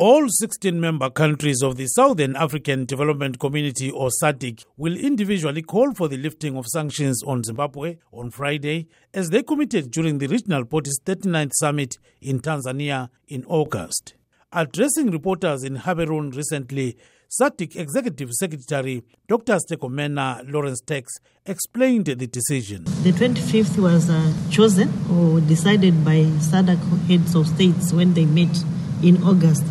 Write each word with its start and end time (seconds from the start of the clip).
All 0.00 0.28
16 0.28 0.80
member 0.80 1.10
countries 1.10 1.60
of 1.60 1.74
the 1.74 1.88
Southern 1.88 2.36
African 2.36 2.84
Development 2.84 3.36
Community 3.36 3.90
or 3.90 4.10
SADC 4.22 4.64
will 4.76 4.96
individually 4.96 5.60
call 5.60 5.92
for 5.92 6.06
the 6.06 6.16
lifting 6.16 6.56
of 6.56 6.68
sanctions 6.68 7.20
on 7.24 7.42
Zimbabwe 7.42 7.96
on 8.12 8.30
Friday 8.30 8.86
as 9.12 9.30
they 9.30 9.42
committed 9.42 9.90
during 9.90 10.18
the 10.18 10.28
regional 10.28 10.64
party's 10.64 11.00
39th 11.04 11.50
summit 11.54 11.98
in 12.20 12.38
Tanzania 12.38 13.08
in 13.26 13.44
August. 13.46 14.14
Addressing 14.52 15.10
reporters 15.10 15.64
in 15.64 15.78
Gaborone 15.78 16.32
recently, 16.32 16.96
SADC 17.28 17.74
Executive 17.74 18.32
Secretary 18.34 19.02
Dr. 19.26 19.56
Stergomena 19.56 20.48
Lawrence 20.48 20.80
Tax 20.80 21.14
explained 21.44 22.06
the 22.06 22.28
decision. 22.28 22.84
The 23.02 23.10
25th 23.10 23.82
was 23.82 24.08
uh, 24.08 24.32
chosen 24.48 24.92
or 25.10 25.40
decided 25.40 26.04
by 26.04 26.18
SADC 26.38 27.06
heads 27.08 27.34
of 27.34 27.48
states 27.48 27.92
when 27.92 28.14
they 28.14 28.26
met 28.26 28.56
in 29.02 29.20
August 29.24 29.64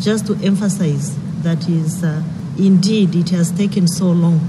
just 0.00 0.26
to 0.26 0.34
emphasize 0.44 1.16
that 1.42 1.68
is 1.68 2.02
uh, 2.02 2.22
indeed 2.58 3.14
it 3.14 3.30
has 3.30 3.50
taken 3.52 3.86
so 3.86 4.06
long 4.06 4.40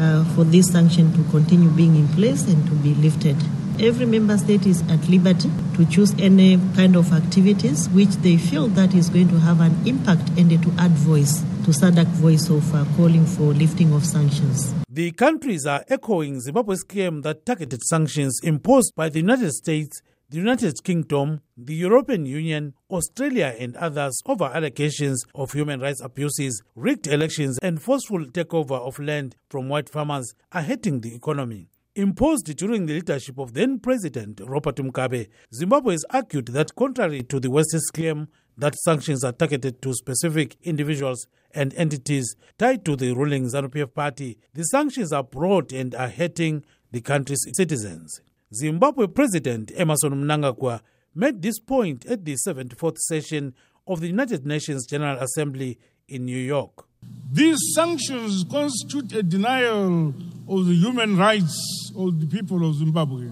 uh, 0.00 0.24
for 0.34 0.44
this 0.44 0.70
sanction 0.70 1.12
to 1.12 1.30
continue 1.30 1.70
being 1.70 1.96
in 1.96 2.08
place 2.08 2.46
and 2.48 2.64
to 2.66 2.72
be 2.76 2.94
lifted. 2.94 3.36
Every 3.80 4.04
member 4.06 4.36
state 4.36 4.66
is 4.66 4.82
at 4.90 5.08
liberty 5.08 5.50
to 5.76 5.86
choose 5.86 6.12
any 6.18 6.58
kind 6.74 6.94
of 6.94 7.12
activities 7.12 7.88
which 7.90 8.10
they 8.16 8.36
feel 8.36 8.68
that 8.68 8.94
is 8.94 9.08
going 9.08 9.28
to 9.28 9.38
have 9.40 9.60
an 9.60 9.74
impact 9.86 10.28
and 10.38 10.50
to 10.50 10.72
add 10.78 10.92
voice 10.92 11.40
to 11.64 11.70
SADC 11.70 12.06
voice 12.08 12.50
of 12.50 12.74
uh, 12.74 12.84
calling 12.96 13.24
for 13.24 13.54
lifting 13.54 13.92
of 13.92 14.04
sanctions. 14.04 14.74
The 14.88 15.12
countries 15.12 15.64
are 15.64 15.84
echoing 15.88 16.40
Zimbabwe's 16.40 16.82
claim 16.82 17.22
that 17.22 17.46
targeted 17.46 17.82
sanctions 17.82 18.40
imposed 18.42 18.94
by 18.94 19.08
the 19.08 19.20
United 19.20 19.52
States 19.52 20.02
the 20.32 20.38
United 20.38 20.82
Kingdom, 20.82 21.42
the 21.58 21.74
European 21.74 22.24
Union, 22.24 22.72
Australia, 22.90 23.54
and 23.58 23.76
others 23.76 24.18
over 24.24 24.44
allegations 24.46 25.22
of 25.34 25.52
human 25.52 25.78
rights 25.78 26.00
abuses, 26.00 26.62
rigged 26.74 27.06
elections, 27.06 27.58
and 27.60 27.82
forceful 27.82 28.24
takeover 28.24 28.80
of 28.80 28.98
land 28.98 29.36
from 29.50 29.68
white 29.68 29.90
farmers 29.90 30.34
are 30.50 30.62
hurting 30.62 31.02
the 31.02 31.14
economy. 31.14 31.68
Imposed 31.94 32.46
during 32.56 32.86
the 32.86 32.94
leadership 32.94 33.38
of 33.38 33.52
then 33.52 33.78
President 33.78 34.40
Robert 34.46 34.76
Mugabe, 34.76 35.28
Zimbabwe 35.54 35.92
has 35.92 36.04
argued 36.08 36.46
that, 36.46 36.74
contrary 36.76 37.22
to 37.24 37.38
the 37.38 37.50
West's 37.50 37.90
claim 37.90 38.26
that 38.56 38.74
sanctions 38.76 39.22
are 39.24 39.32
targeted 39.32 39.82
to 39.82 39.92
specific 39.92 40.56
individuals 40.62 41.26
and 41.54 41.74
entities 41.74 42.36
tied 42.56 42.86
to 42.86 42.96
the 42.96 43.12
ruling 43.12 43.44
ZANU 43.50 43.68
PF 43.68 43.92
party, 43.92 44.38
the 44.54 44.62
sanctions 44.62 45.12
are 45.12 45.24
broad 45.24 45.74
and 45.74 45.94
are 45.94 46.08
hurting 46.08 46.64
the 46.90 47.02
country's 47.02 47.44
citizens. 47.54 48.22
Zimbabwe 48.54 49.06
President 49.06 49.72
Emmerson 49.76 50.12
Mnangagwa 50.12 50.80
made 51.14 51.40
this 51.40 51.58
point 51.58 52.04
at 52.06 52.24
the 52.24 52.34
74th 52.34 52.98
session 52.98 53.54
of 53.86 54.00
the 54.00 54.08
United 54.08 54.46
Nations 54.46 54.86
General 54.86 55.18
Assembly 55.18 55.78
in 56.08 56.26
New 56.26 56.38
York. 56.38 56.84
These 57.32 57.58
sanctions 57.74 58.44
constitute 58.50 59.12
a 59.14 59.22
denial 59.22 60.14
of 60.48 60.66
the 60.66 60.74
human 60.74 61.16
rights 61.16 61.90
of 61.96 62.20
the 62.20 62.26
people 62.26 62.68
of 62.68 62.76
Zimbabwe 62.76 63.28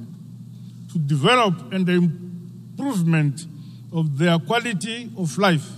to 0.93 0.99
develop 0.99 1.73
and 1.73 1.89
improvement 1.89 3.43
of 3.93 4.17
their 4.19 4.39
quality 4.39 5.11
of 5.19 5.37
life. 5.37 5.69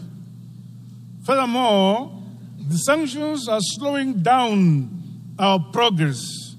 Furthermore, 1.25 2.13
the 2.69 2.77
sanctions 2.77 3.48
are 3.48 3.61
slowing 3.61 4.23
down 4.23 4.89
our 5.39 5.59
progress, 5.73 6.55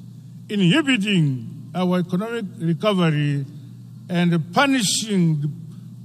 inhibiting 0.50 1.53
our 1.76 2.00
economic 2.00 2.46
recovery 2.60 3.46
and 4.10 4.54
punishing 4.54 5.42
the 5.42 5.50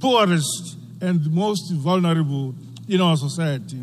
poorest 0.00 0.76
and 1.00 1.22
the 1.24 1.30
most 1.30 1.72
vulnerable 1.74 2.54
in 2.88 3.00
our 3.00 3.16
society. 3.16 3.78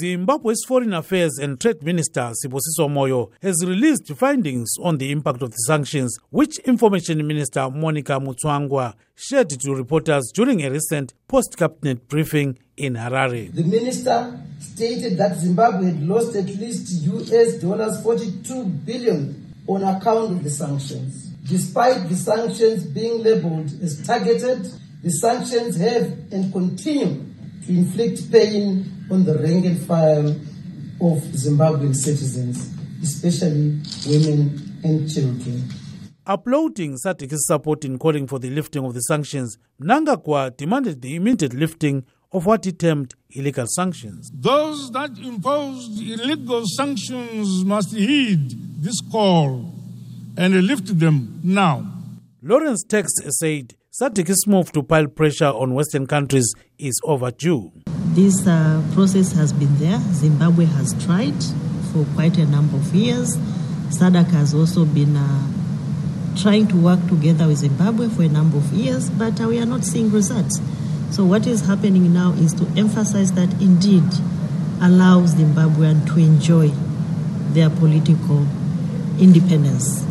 Zimbabwe's 0.00 0.64
Foreign 0.66 0.94
Affairs 0.94 1.38
and 1.38 1.60
Trade 1.60 1.82
Minister 1.82 2.32
Sibusiso 2.42 2.88
Moyo 2.88 3.30
has 3.42 3.62
released 3.66 4.10
findings 4.14 4.72
on 4.80 4.96
the 4.96 5.10
impact 5.12 5.42
of 5.42 5.50
the 5.50 5.56
sanctions, 5.66 6.16
which 6.30 6.58
Information 6.60 7.26
Minister 7.26 7.68
Monica 7.70 8.12
Mutsvangwa 8.12 8.94
shared 9.14 9.50
to 9.50 9.74
reporters 9.74 10.32
during 10.34 10.64
a 10.64 10.70
recent 10.70 11.12
post-cabinet 11.28 12.08
briefing 12.08 12.58
in 12.78 12.94
Harare. 12.94 13.52
The 13.54 13.64
minister 13.64 14.40
stated 14.60 15.18
that 15.18 15.36
Zimbabwe 15.36 15.88
had 15.88 16.02
lost 16.08 16.36
at 16.36 16.46
least 16.46 17.04
US 17.12 17.60
dollars 17.60 18.02
42 18.02 18.64
billion 18.64 19.51
on 19.66 19.82
account 19.82 20.32
of 20.32 20.44
the 20.44 20.50
sanctions. 20.50 21.28
Despite 21.44 22.08
the 22.08 22.16
sanctions 22.16 22.84
being 22.84 23.22
labeled 23.22 23.70
as 23.82 24.04
targeted, 24.06 24.72
the 25.02 25.10
sanctions 25.10 25.76
have 25.76 26.04
and 26.32 26.52
continue 26.52 27.24
to 27.66 27.72
inflict 27.72 28.30
pain 28.30 29.06
on 29.10 29.24
the 29.24 29.38
rank 29.38 29.66
and 29.66 29.78
file 29.80 30.28
of 30.28 31.22
Zimbabwean 31.34 31.94
citizens, 31.94 32.72
especially 33.02 33.80
women 34.06 34.78
and 34.84 35.12
children. 35.12 35.64
Applauding 36.24 36.96
SADC's 37.04 37.46
support 37.48 37.84
in 37.84 37.98
calling 37.98 38.28
for 38.28 38.38
the 38.38 38.50
lifting 38.50 38.84
of 38.84 38.94
the 38.94 39.00
sanctions, 39.00 39.58
Mnangagwa 39.80 40.56
demanded 40.56 41.02
the 41.02 41.16
immediate 41.16 41.54
lifting 41.54 42.04
of 42.30 42.46
what 42.46 42.64
he 42.64 42.72
termed 42.72 43.14
illegal 43.30 43.66
sanctions. 43.66 44.30
Those 44.32 44.92
that 44.92 45.18
imposed 45.18 46.00
illegal 46.00 46.62
sanctions 46.66 47.64
must 47.64 47.92
heed 47.92 48.54
this 48.82 49.00
call 49.12 49.72
and 50.36 50.66
lift 50.66 50.98
them 50.98 51.40
now. 51.44 51.86
Lawrence 52.42 52.82
Tax 52.82 53.12
said 53.38 53.74
SADC's 53.92 54.48
move 54.48 54.72
to 54.72 54.82
pile 54.82 55.06
pressure 55.06 55.46
on 55.46 55.74
Western 55.74 56.04
countries 56.08 56.52
is 56.78 57.00
overdue. 57.04 57.70
This 58.14 58.44
uh, 58.44 58.82
process 58.92 59.30
has 59.32 59.52
been 59.52 59.78
there. 59.78 60.00
Zimbabwe 60.14 60.64
has 60.64 60.92
tried 61.04 61.40
for 61.92 62.04
quite 62.14 62.36
a 62.38 62.46
number 62.46 62.76
of 62.76 62.92
years. 62.92 63.36
SADC 63.96 64.30
has 64.32 64.52
also 64.52 64.84
been 64.84 65.16
uh, 65.16 65.46
trying 66.36 66.66
to 66.66 66.76
work 66.76 67.06
together 67.06 67.46
with 67.46 67.58
Zimbabwe 67.58 68.08
for 68.08 68.22
a 68.22 68.28
number 68.28 68.56
of 68.56 68.72
years, 68.72 69.10
but 69.10 69.40
uh, 69.40 69.46
we 69.46 69.60
are 69.60 69.66
not 69.66 69.84
seeing 69.84 70.10
results. 70.10 70.60
So, 71.10 71.24
what 71.24 71.46
is 71.46 71.66
happening 71.66 72.12
now 72.12 72.32
is 72.32 72.52
to 72.54 72.66
emphasize 72.76 73.30
that 73.32 73.52
indeed 73.62 74.02
allows 74.80 75.36
Zimbabwean 75.36 76.04
to 76.12 76.18
enjoy 76.18 76.70
their 77.52 77.70
political 77.70 78.44
independence. 79.22 80.04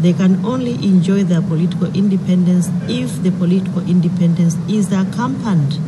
They 0.00 0.12
can 0.12 0.44
only 0.44 0.74
enjoy 0.74 1.24
their 1.24 1.42
political 1.42 1.86
independence 1.96 2.68
if 2.88 3.22
the 3.22 3.30
political 3.32 3.88
independence 3.88 4.56
is 4.68 4.92
accompanied 4.92 5.78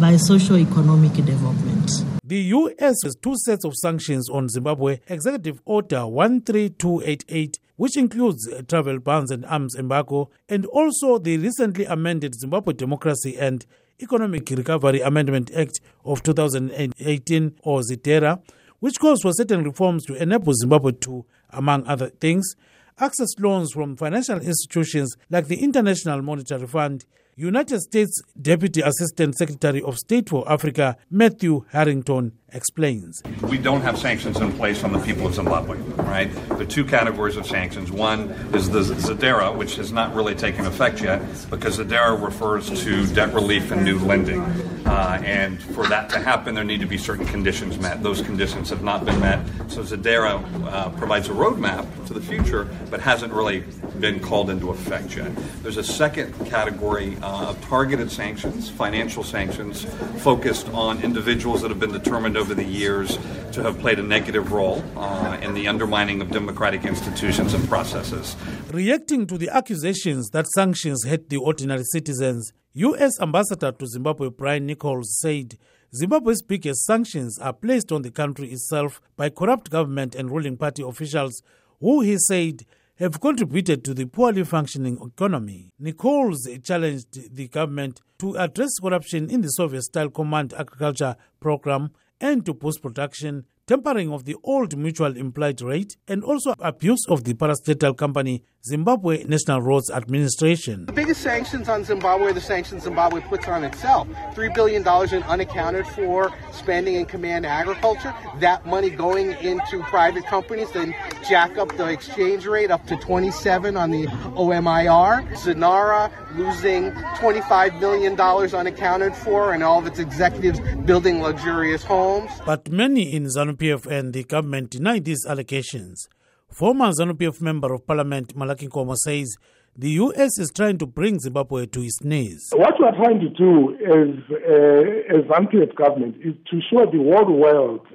by 0.00 0.16
socio-economic 0.16 1.12
development. 1.12 1.90
The 2.24 2.40
U.S. 2.58 2.96
has 3.04 3.14
two 3.22 3.34
sets 3.36 3.64
of 3.64 3.74
sanctions 3.74 4.28
on 4.28 4.48
Zimbabwe 4.48 5.00
Executive 5.08 5.60
Order 5.64 6.04
13288, 6.06 7.58
which 7.76 7.96
includes 7.96 8.48
uh, 8.48 8.62
travel 8.68 8.98
bans 8.98 9.30
and 9.30 9.44
arms 9.46 9.74
embargo, 9.76 10.30
and 10.48 10.66
also 10.66 11.18
the 11.18 11.38
recently 11.38 11.84
amended 11.84 12.34
Zimbabwe 12.34 12.74
Democracy 12.74 13.36
and 13.38 13.66
Economic 14.00 14.50
Recovery 14.50 15.00
Amendment 15.00 15.50
Act 15.56 15.80
of 16.04 16.22
2018, 16.22 17.56
or 17.62 17.80
ZIDERA, 17.82 18.40
which 18.84 19.00
calls 19.00 19.22
for 19.22 19.32
certain 19.32 19.64
reforms 19.64 20.04
to 20.04 20.12
enable 20.22 20.52
Zimbabwe 20.52 20.92
to, 20.92 21.24
among 21.48 21.86
other 21.86 22.10
things, 22.10 22.54
access 22.98 23.30
loans 23.38 23.72
from 23.72 23.96
financial 23.96 24.38
institutions 24.38 25.16
like 25.30 25.46
the 25.48 25.64
International 25.64 26.20
Monetary 26.20 26.66
Fund. 26.66 27.06
United 27.34 27.80
States 27.80 28.20
Deputy 28.38 28.82
Assistant 28.82 29.36
Secretary 29.36 29.80
of 29.80 29.96
State 29.96 30.28
for 30.28 30.46
Africa, 30.52 30.98
Matthew 31.10 31.64
Harrington, 31.70 32.32
explains. 32.52 33.22
We 33.42 33.58
don't 33.58 33.80
have 33.80 33.98
sanctions 33.98 34.40
in 34.40 34.52
place 34.52 34.84
on 34.84 34.92
the 34.92 35.00
people 35.00 35.26
of 35.26 35.34
Zimbabwe, 35.34 35.78
right? 35.78 36.32
There 36.50 36.62
are 36.62 36.64
two 36.64 36.84
categories 36.84 37.36
of 37.36 37.46
sanctions. 37.46 37.90
One 37.90 38.30
is 38.54 38.70
the 38.70 38.80
ZIDERA, 38.80 39.56
which 39.56 39.76
has 39.76 39.92
not 39.92 40.14
really 40.14 40.34
taken 40.34 40.64
effect 40.66 41.00
yet 41.02 41.20
because 41.50 41.78
ZIDERA 41.78 42.22
refers 42.22 42.70
to 42.84 43.06
debt 43.14 43.34
relief 43.34 43.70
and 43.70 43.84
new 43.84 43.98
lending. 43.98 44.40
Uh, 44.86 45.20
and 45.24 45.62
for 45.62 45.86
that 45.88 46.10
to 46.10 46.18
happen, 46.18 46.54
there 46.54 46.62
need 46.62 46.80
to 46.80 46.86
be 46.86 46.98
certain 46.98 47.26
conditions 47.26 47.78
met. 47.78 48.02
Those 48.02 48.20
conditions 48.20 48.70
have 48.70 48.82
not 48.82 49.04
been 49.04 49.18
met. 49.18 49.44
So 49.68 49.82
ZIDERA 49.82 50.66
uh, 50.66 50.90
provides 50.90 51.28
a 51.28 51.32
roadmap 51.32 51.86
to 52.06 52.14
the 52.14 52.20
future, 52.20 52.68
but 52.90 53.00
hasn't 53.00 53.32
really 53.32 53.64
been 53.98 54.20
called 54.20 54.50
into 54.50 54.70
effect 54.70 55.16
yet. 55.16 55.34
There's 55.62 55.78
a 55.78 55.84
second 55.84 56.34
category 56.46 57.16
uh, 57.22 57.50
of 57.50 57.64
targeted 57.64 58.10
sanctions, 58.10 58.68
financial 58.68 59.24
sanctions, 59.24 59.84
focused 60.18 60.68
on 60.68 61.02
individuals 61.02 61.62
that 61.62 61.70
have 61.70 61.80
been 61.80 61.92
determined 61.92 62.36
over 62.44 62.54
the 62.54 62.62
years 62.62 63.18
to 63.52 63.62
have 63.62 63.78
played 63.78 63.98
a 63.98 64.02
negative 64.02 64.52
role 64.52 64.84
uh, 64.98 65.38
in 65.40 65.54
the 65.54 65.66
undermining 65.66 66.20
of 66.20 66.30
democratic 66.30 66.84
institutions 66.84 67.54
and 67.54 67.66
processes. 67.70 68.36
Reacting 68.70 69.26
to 69.26 69.38
the 69.38 69.48
accusations 69.48 70.28
that 70.28 70.46
sanctions 70.48 71.06
hurt 71.06 71.30
the 71.30 71.38
ordinary 71.38 71.84
citizens, 71.84 72.52
U.S. 72.74 73.18
Ambassador 73.18 73.72
to 73.72 73.86
Zimbabwe 73.86 74.28
Brian 74.28 74.66
Nichols 74.66 75.18
said 75.22 75.56
Zimbabwe's 75.96 76.42
biggest 76.42 76.84
sanctions 76.84 77.38
are 77.38 77.54
placed 77.54 77.90
on 77.90 78.02
the 78.02 78.10
country 78.10 78.52
itself 78.52 79.00
by 79.16 79.30
corrupt 79.30 79.70
government 79.70 80.14
and 80.14 80.30
ruling 80.30 80.58
party 80.58 80.82
officials 80.82 81.40
who, 81.80 82.02
he 82.02 82.18
said, 82.18 82.66
have 82.98 83.22
contributed 83.22 83.82
to 83.84 83.94
the 83.94 84.04
poorly 84.04 84.44
functioning 84.44 84.98
economy. 85.02 85.72
Nichols 85.78 86.46
challenged 86.62 87.34
the 87.34 87.48
government 87.48 88.02
to 88.18 88.36
address 88.36 88.78
corruption 88.82 89.30
in 89.30 89.40
the 89.40 89.48
Soviet 89.48 89.84
style 89.84 90.10
command 90.10 90.52
agriculture 90.52 91.16
program 91.40 91.90
and 92.24 92.46
to 92.46 92.54
boost 92.54 92.80
production 92.80 93.44
tampering 93.66 94.12
of 94.12 94.24
the 94.24 94.36
old 94.44 94.76
mutual 94.76 95.16
implied 95.16 95.60
rate, 95.62 95.96
and 96.06 96.22
also 96.22 96.54
abuse 96.58 97.06
of 97.08 97.24
the 97.24 97.34
parastatal 97.34 97.96
company 97.96 98.42
Zimbabwe 98.66 99.24
National 99.24 99.60
Roads 99.62 99.90
Administration. 99.90 100.86
The 100.86 100.92
biggest 100.92 101.22
sanctions 101.22 101.68
on 101.68 101.84
Zimbabwe 101.84 102.28
are 102.28 102.32
the 102.32 102.40
sanctions 102.40 102.84
Zimbabwe 102.84 103.20
puts 103.22 103.48
on 103.48 103.64
itself. 103.64 104.08
$3 104.08 104.54
billion 104.54 104.82
in 105.14 105.22
unaccounted 105.24 105.86
for 105.86 106.32
spending 106.52 106.96
in 106.96 107.06
command 107.06 107.46
agriculture. 107.46 108.14
That 108.40 108.66
money 108.66 108.90
going 108.90 109.32
into 109.32 109.80
private 109.84 110.26
companies, 110.26 110.70
then 110.72 110.94
jack 111.28 111.56
up 111.58 111.76
the 111.76 111.86
exchange 111.86 112.46
rate 112.46 112.70
up 112.70 112.86
to 112.86 112.96
27 112.96 113.76
on 113.76 113.90
the 113.90 114.06
OMIR. 114.36 115.26
ZINARA 115.34 116.36
losing 116.36 116.90
$25 116.92 117.80
million 117.80 118.18
unaccounted 118.20 119.14
for, 119.14 119.52
and 119.52 119.62
all 119.62 119.78
of 119.78 119.86
its 119.86 119.98
executives 119.98 120.60
building 120.84 121.22
luxurious 121.22 121.84
homes. 121.84 122.30
But 122.44 122.70
many 122.70 123.14
in 123.14 123.24
ZANU 123.24 123.56
PF 123.56 123.86
and 123.86 124.12
the 124.12 124.24
government 124.24 124.70
deny 124.70 124.98
these 124.98 125.24
allegations. 125.26 126.08
Former 126.50 126.90
ZANU 126.92 127.14
PF 127.14 127.40
member 127.40 127.72
of 127.72 127.86
parliament 127.86 128.36
Malaki 128.36 128.68
Nkomo 128.68 128.96
says 128.96 129.36
the 129.76 129.90
U.S. 129.90 130.38
is 130.38 130.52
trying 130.54 130.78
to 130.78 130.86
bring 130.86 131.18
Zimbabwe 131.18 131.66
to 131.66 131.82
its 131.82 132.02
knees. 132.02 132.48
What 132.54 132.74
we 132.78 132.86
are 132.86 132.94
trying 132.94 133.18
to 133.20 133.28
do 133.28 133.74
as, 133.74 134.08
uh, 134.30 135.16
as 135.16 135.24
ZANU 135.24 135.52
PF 135.52 135.74
government 135.74 136.16
is 136.20 136.34
to 136.50 136.60
show 136.70 136.84
the 136.90 136.98
whole 136.98 137.36
world 137.36 137.86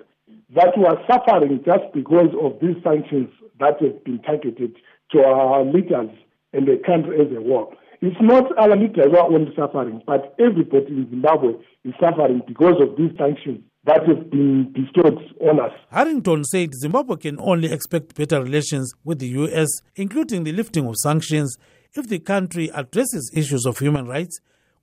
that 0.55 0.73
we 0.77 0.85
are 0.85 0.97
suffering 1.09 1.61
just 1.65 1.93
because 1.93 2.33
of 2.41 2.59
these 2.61 2.81
sanctions 2.83 3.29
that 3.59 3.81
have 3.81 4.03
been 4.03 4.19
targeted 4.21 4.75
to 5.11 5.19
our 5.19 5.63
leaders 5.63 6.09
and 6.53 6.67
the 6.67 6.81
country 6.85 7.21
as 7.21 7.31
a 7.31 7.41
whole. 7.41 7.73
It's 8.01 8.15
not 8.21 8.45
our 8.57 8.75
leaders 8.77 9.05
who 9.11 9.17
are 9.17 9.31
only 9.31 9.53
suffering, 9.55 10.01
but 10.07 10.33
everybody 10.39 10.87
in 10.87 11.07
Zimbabwe 11.09 11.53
is 11.83 11.93
suffering 11.99 12.41
because 12.47 12.75
of 12.81 12.95
these 12.97 13.11
sanctions 13.17 13.59
that 13.83 14.07
have 14.07 14.29
been 14.31 14.71
bestowed 14.73 15.19
on 15.41 15.59
us. 15.59 15.71
Harrington 15.91 16.43
said 16.45 16.73
Zimbabwe 16.73 17.17
can 17.17 17.39
only 17.39 17.71
expect 17.71 18.15
better 18.15 18.41
relations 18.41 18.93
with 19.03 19.19
the 19.19 19.27
U.S., 19.27 19.67
including 19.95 20.43
the 20.43 20.51
lifting 20.51 20.87
of 20.87 20.95
sanctions, 20.97 21.57
if 21.93 22.07
the 22.07 22.19
country 22.19 22.69
addresses 22.73 23.31
issues 23.33 23.65
of 23.65 23.79
human 23.79 24.07
rights, 24.07 24.39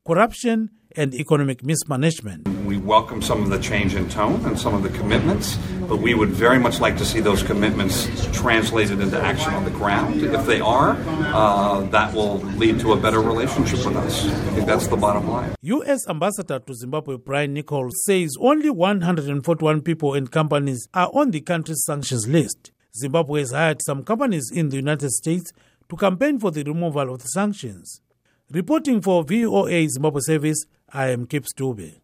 corruption, 0.06 0.70
and 0.96 1.14
economic 1.14 1.62
mismanagement. 1.62 2.48
We 2.64 2.78
welcome 2.78 3.20
some 3.20 3.42
of 3.42 3.50
the 3.50 3.58
change 3.58 3.94
in 3.94 4.08
tone 4.08 4.44
and 4.46 4.58
some 4.58 4.74
of 4.74 4.82
the 4.82 4.88
commitments, 4.88 5.56
but 5.88 5.98
we 5.98 6.14
would 6.14 6.30
very 6.30 6.58
much 6.58 6.80
like 6.80 6.96
to 6.98 7.04
see 7.04 7.20
those 7.20 7.42
commitments 7.42 8.06
translated 8.32 9.00
into 9.00 9.20
action 9.20 9.52
on 9.52 9.64
the 9.64 9.70
ground. 9.70 10.22
If 10.22 10.46
they 10.46 10.60
are, 10.60 10.96
uh, 11.34 11.82
that 11.90 12.14
will 12.14 12.38
lead 12.38 12.80
to 12.80 12.92
a 12.92 12.96
better 12.96 13.20
relationship 13.20 13.84
with 13.84 13.96
us. 13.96 14.26
I 14.26 14.50
think 14.54 14.66
that's 14.66 14.86
the 14.86 14.96
bottom 14.96 15.28
line. 15.28 15.54
U.S. 15.60 16.08
Ambassador 16.08 16.60
to 16.60 16.74
Zimbabwe 16.74 17.16
Brian 17.18 17.52
Nichols 17.52 18.02
says 18.04 18.36
only 18.40 18.70
141 18.70 19.82
people 19.82 20.14
and 20.14 20.30
companies 20.30 20.88
are 20.94 21.10
on 21.12 21.30
the 21.30 21.40
country's 21.40 21.84
sanctions 21.84 22.26
list. 22.26 22.72
Zimbabwe 22.96 23.40
has 23.40 23.50
hired 23.50 23.82
some 23.82 24.02
companies 24.02 24.50
in 24.54 24.70
the 24.70 24.76
United 24.76 25.10
States 25.10 25.52
to 25.90 25.96
campaign 25.96 26.38
for 26.38 26.50
the 26.50 26.62
removal 26.62 27.12
of 27.12 27.18
the 27.18 27.28
sanctions. 27.28 28.00
Reporting 28.52 29.00
for 29.02 29.24
VOA 29.24 29.88
Zimbabwe 29.88 30.20
Service, 30.20 30.66
I 30.92 31.08
am 31.08 31.26
Kip 31.26 31.46
Stube. 31.46 31.94